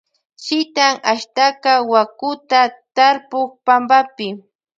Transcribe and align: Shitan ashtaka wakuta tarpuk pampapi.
Shitan 0.43 0.95
ashtaka 1.13 1.71
wakuta 1.91 2.59
tarpuk 2.95 3.49
pampapi. 3.65 4.27